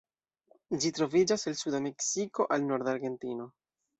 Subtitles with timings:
[0.85, 3.49] Ĝi troviĝas el suda Meksiko al norda Argentino.